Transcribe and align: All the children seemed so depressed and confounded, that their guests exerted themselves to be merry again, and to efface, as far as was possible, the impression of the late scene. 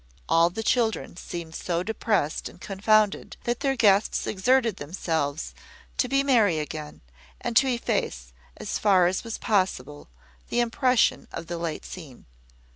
All 0.27 0.49
the 0.49 0.63
children 0.63 1.15
seemed 1.15 1.53
so 1.53 1.83
depressed 1.83 2.49
and 2.49 2.59
confounded, 2.59 3.37
that 3.43 3.59
their 3.59 3.75
guests 3.75 4.25
exerted 4.25 4.77
themselves 4.77 5.53
to 5.97 6.09
be 6.09 6.23
merry 6.23 6.57
again, 6.57 7.01
and 7.39 7.55
to 7.57 7.67
efface, 7.67 8.33
as 8.57 8.79
far 8.79 9.05
as 9.05 9.23
was 9.23 9.37
possible, 9.37 10.09
the 10.49 10.59
impression 10.59 11.27
of 11.31 11.45
the 11.45 11.59
late 11.59 11.85
scene. 11.85 12.25